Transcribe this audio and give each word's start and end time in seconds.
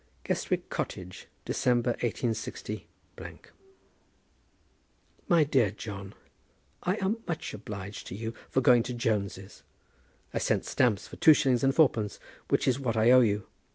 Guestwick 0.23 0.67
Cottage, 0.71 1.27
December, 1.45 1.91
186. 2.01 2.63
MY 5.27 5.43
DEAR 5.43 5.69
JOHN, 5.69 6.15
I 6.81 6.95
am 6.95 7.17
much 7.27 7.53
obliged 7.53 8.07
to 8.07 8.15
you 8.15 8.33
for 8.49 8.61
going 8.61 8.81
to 8.81 8.95
Jones's. 8.95 9.61
I 10.33 10.39
send 10.39 10.65
stamps 10.65 11.07
for 11.07 11.17
two 11.17 11.35
shillings 11.35 11.63
and 11.63 11.75
fourpence, 11.75 12.19
which 12.49 12.67
is 12.67 12.79
what 12.79 12.97
I 12.97 13.11
owe 13.11 13.21
you. 13.21 13.45